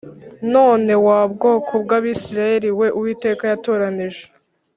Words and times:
None 0.53 0.93
wa 1.05 1.19
bwoko 1.31 1.73
bw 1.83 1.91
Abisirayeli 1.97 2.69
we 2.79 2.87
Uwiteka 2.97 3.43
yatoranije 3.51 4.23